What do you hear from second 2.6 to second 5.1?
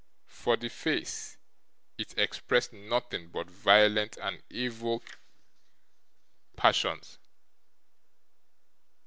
nothing but violent and evil